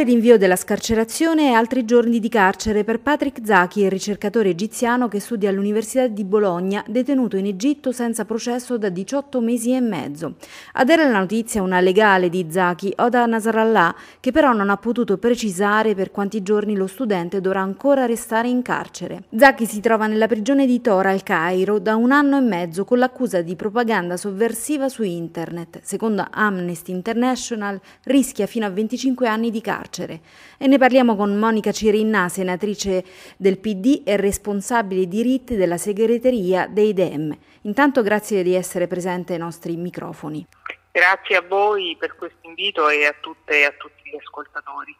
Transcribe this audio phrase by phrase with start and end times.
[0.00, 5.08] ulteriore rinvio della scarcerazione e altri giorni di carcere per Patrick Zaki, il ricercatore egiziano
[5.08, 10.34] che studia all'Università di Bologna, detenuto in Egitto senza processo da 18 mesi e mezzo.
[10.74, 15.94] A la notizia una legale di Zaki, Oda Nasrallah, che però non ha potuto precisare
[15.94, 19.24] per quanti giorni lo studente dovrà ancora restare in carcere.
[19.36, 22.98] Zaki si trova nella prigione di Tora al Cairo da un anno e mezzo con
[22.98, 25.80] l'accusa di propaganda sovversiva su internet.
[25.82, 29.88] Secondo Amnesty International rischia fino a 25 anni anni di carcere.
[29.98, 33.04] E ne parliamo con Monica Cirinna, senatrice
[33.36, 37.36] del PD e responsabile diritti della segreteria dei DEM.
[37.62, 40.46] Intanto grazie di essere presente ai nostri microfoni.
[40.92, 44.96] Grazie a voi per questo invito e a tutte e a tutti gli ascoltatori.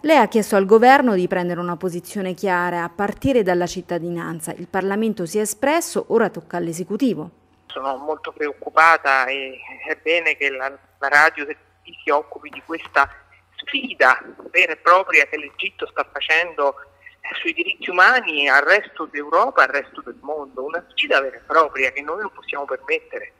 [0.00, 4.52] Lei ha chiesto al governo di prendere una posizione chiara a partire dalla cittadinanza.
[4.52, 7.30] Il Parlamento si è espresso, ora tocca all'esecutivo.
[7.66, 11.46] Sono molto preoccupata e è bene che la, la radio
[11.82, 13.08] si occupi di questa
[13.56, 16.74] sfida vera e propria che l'Egitto sta facendo
[17.20, 21.42] eh, sui diritti umani al resto d'Europa, al resto del mondo, una sfida vera e
[21.46, 23.32] propria che noi non possiamo permettere.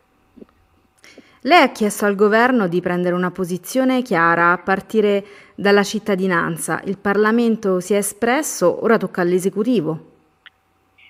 [1.42, 6.80] Lei ha chiesto al governo di prendere una posizione chiara a partire dalla cittadinanza.
[6.84, 10.14] Il Parlamento si è espresso, ora tocca all'esecutivo.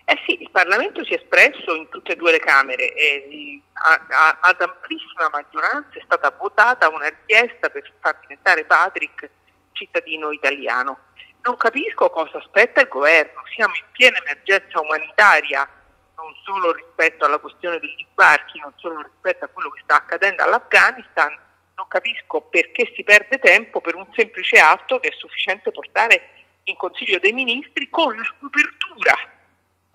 [0.04, 4.60] Eh sì, il Parlamento si è espresso in tutte e due le Camere e ad
[4.60, 9.30] amplissima maggioranza è stata votata una richiesta per far diventare Patrick
[9.72, 10.98] cittadino italiano.
[11.42, 15.68] Non capisco cosa aspetta il governo, siamo in piena emergenza umanitaria,
[16.16, 20.42] non solo rispetto alla questione degli sbarchi, non solo rispetto a quello che sta accadendo
[20.42, 21.38] all'Afghanistan,
[21.76, 26.30] non capisco perché si perde tempo per un semplice atto che è sufficiente portare
[26.64, 29.14] in Consiglio dei Ministri con la copertura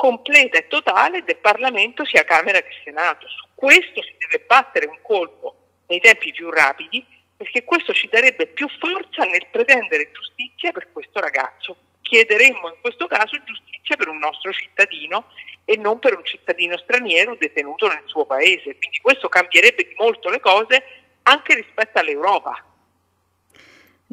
[0.02, 3.28] completa e totale del Parlamento sia Camera che Senato.
[3.28, 5.56] Su questo si deve battere un colpo
[5.90, 7.06] nei tempi più rapidi
[7.38, 11.76] perché questo ci darebbe più forza nel pretendere giustizia per questo ragazzo.
[12.02, 15.26] Chiederemmo in questo caso giustizia per un nostro cittadino
[15.66, 18.76] e non per un cittadino straniero detenuto nel suo paese.
[18.78, 20.84] Quindi questo cambierebbe di molto le cose
[21.22, 22.71] anche rispetto all'Europa.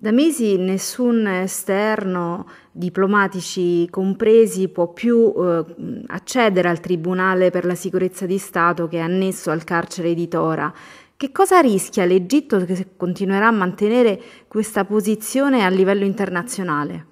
[0.01, 5.65] Da mesi nessun esterno, diplomatici compresi, può più eh,
[6.07, 10.73] accedere al Tribunale per la sicurezza di Stato che è annesso al carcere di Tora.
[11.17, 17.07] Che cosa rischia l'Egitto se continuerà a mantenere questa posizione a livello internazionale?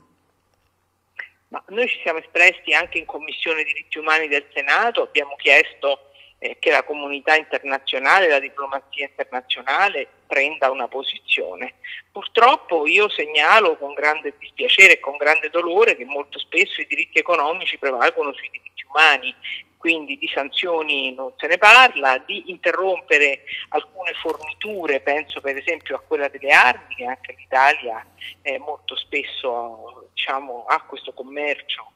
[1.49, 6.57] Ma noi ci siamo espressi anche in Commissione diritti umani del Senato, abbiamo chiesto eh,
[6.59, 11.75] che la comunità internazionale, la diplomazia internazionale prenda una posizione.
[12.11, 17.19] Purtroppo io segnalo con grande dispiacere e con grande dolore che molto spesso i diritti
[17.19, 19.35] economici prevalgono sui diritti umani,
[19.77, 26.01] quindi di sanzioni non se ne parla, di interrompere alcune forniture, penso per esempio a
[26.01, 28.05] quella delle armi, che anche l'Italia
[28.43, 31.93] eh, molto spesso diciamo, ha questo commercio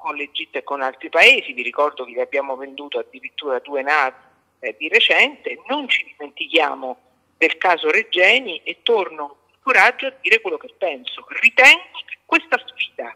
[0.00, 4.16] con l'Egitto e con altri paesi, vi ricordo che vi abbiamo venduto addirittura due navi
[4.60, 6.98] eh, di recente, non ci dimentichiamo
[7.36, 11.26] del caso Reggeni e torno con coraggio a dire quello che penso.
[11.28, 13.14] Ritengo che questa sfida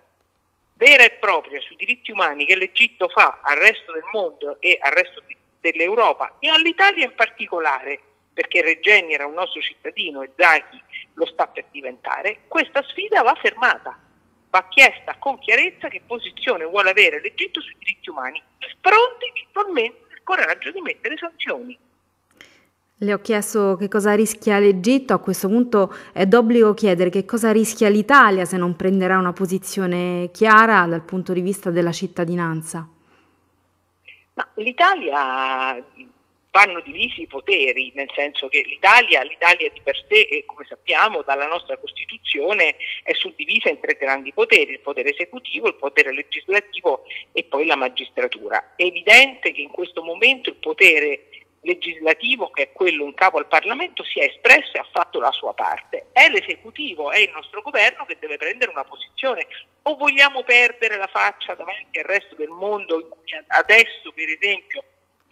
[0.74, 4.92] vera e propria sui diritti umani che l'Egitto fa al resto del mondo e al
[4.92, 5.22] resto
[5.60, 7.98] dell'Europa e all'Italia in particolare,
[8.34, 10.82] perché Reggeni era un nostro cittadino e Zaki
[11.14, 13.98] lo sta per diventare, questa sfida va fermata
[14.54, 18.40] va chiesta con chiarezza che posizione vuole avere l'Egitto sui diritti umani,
[18.80, 21.76] pronti eventualmente il coraggio di mettere sanzioni.
[22.98, 27.50] Le ho chiesto che cosa rischia l'Egitto, a questo punto è d'obbligo chiedere che cosa
[27.50, 32.88] rischia l'Italia se non prenderà una posizione chiara dal punto di vista della cittadinanza.
[34.34, 35.84] Ma l'Italia
[36.54, 41.48] vanno divisi i poteri, nel senso che l'Italia, l'Italia di per sé, come sappiamo dalla
[41.48, 47.42] nostra Costituzione, è suddivisa in tre grandi poteri, il potere esecutivo, il potere legislativo e
[47.42, 48.74] poi la magistratura.
[48.76, 51.26] È evidente che in questo momento il potere
[51.62, 55.32] legislativo, che è quello in capo al Parlamento, si è espresso e ha fatto la
[55.32, 56.06] sua parte.
[56.12, 59.48] È l'esecutivo, è il nostro governo che deve prendere una posizione.
[59.82, 63.16] O vogliamo perdere la faccia davanti al resto del mondo
[63.48, 64.84] adesso, per esempio,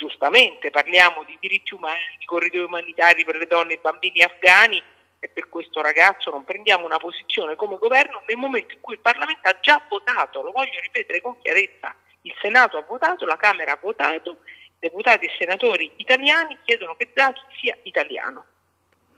[0.03, 4.83] giustamente parliamo di diritti umani, di corridoi umanitari per le donne e i bambini afghani
[5.21, 9.01] e per questo ragazzo non prendiamo una posizione come governo nel momento in cui il
[9.01, 13.73] Parlamento ha già votato, lo voglio ripetere con chiarezza, il Senato ha votato, la Camera
[13.73, 14.39] ha votato,
[14.81, 18.45] deputati e senatori italiani chiedono che Draghi sia italiano.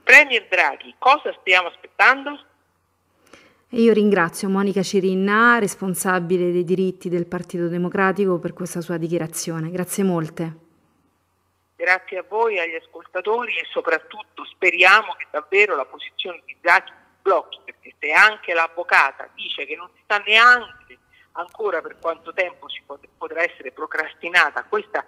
[0.03, 2.39] Premier Draghi, cosa stiamo aspettando?
[3.69, 9.71] Io ringrazio Monica Cirinna, responsabile dei diritti del Partito Democratico, per questa sua dichiarazione.
[9.71, 10.64] Grazie molte.
[11.77, 17.59] Grazie a voi, agli ascoltatori e soprattutto speriamo che davvero la posizione di Zaki blocchi,
[17.65, 20.99] perché se anche l'avvocata dice che non si sa neanche
[21.33, 22.81] ancora per quanto tempo si
[23.17, 25.05] potrà essere procrastinata questa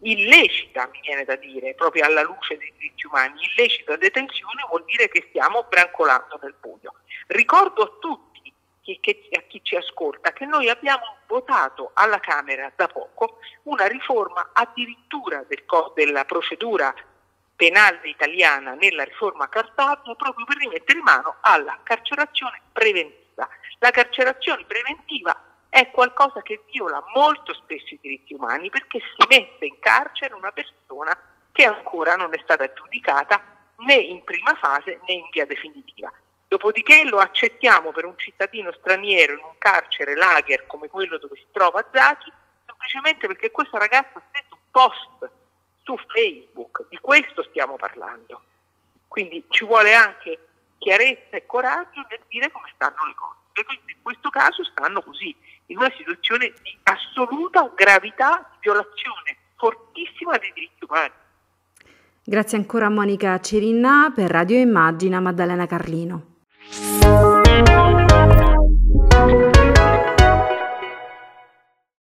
[0.00, 5.08] illecita, mi viene da dire, proprio alla luce dei diritti umani, illecita detenzione vuol dire
[5.08, 6.94] che stiamo brancolando nel buio.
[7.28, 8.31] Ricordo a tutti,
[8.82, 13.86] che, che, a chi ci ascolta, che noi abbiamo votato alla Camera da poco una
[13.86, 15.64] riforma addirittura del,
[15.94, 16.94] della procedura
[17.54, 23.48] penale italiana nella riforma Cartabia proprio per rimettere mano alla carcerazione preventiva.
[23.78, 25.36] La carcerazione preventiva
[25.68, 30.50] è qualcosa che viola molto spesso i diritti umani perché si mette in carcere una
[30.50, 31.16] persona
[31.52, 33.40] che ancora non è stata giudicata
[33.78, 36.12] né in prima fase né in via definitiva.
[36.52, 41.46] Dopodiché lo accettiamo per un cittadino straniero in un carcere lager come quello dove si
[41.50, 42.30] trova Zaki,
[42.66, 45.30] semplicemente perché questo ragazzo ha scritto un post
[45.82, 48.42] su Facebook, di questo stiamo parlando.
[49.08, 50.38] Quindi ci vuole anche
[50.76, 53.38] chiarezza e coraggio nel dire come stanno le cose.
[53.54, 55.34] E quindi in questo caso stanno così
[55.68, 61.12] in una situazione di assoluta gravità, di violazione fortissima dei diritti umani.
[62.22, 66.31] Grazie ancora Monica Cirinna per Radio Immagina Maddalena Carlino.